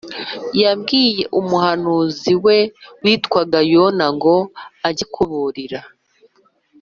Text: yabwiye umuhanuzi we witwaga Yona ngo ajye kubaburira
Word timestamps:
yabwiye 0.61 1.21
umuhanuzi 1.39 2.33
we 2.45 2.57
witwaga 3.03 3.59
Yona 3.73 4.05
ngo 4.15 4.35
ajye 4.87 5.05
kubaburira 5.13 5.79